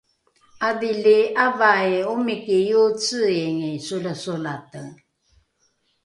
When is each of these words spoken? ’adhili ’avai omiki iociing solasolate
’adhili 0.67 1.17
’avai 1.45 1.93
omiki 2.13 2.57
iociing 2.73 3.59
solasolate 3.85 4.81